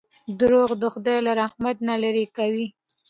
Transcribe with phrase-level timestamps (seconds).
[0.39, 2.67] •دروغ د خدای له رحمت نه لرې کوي.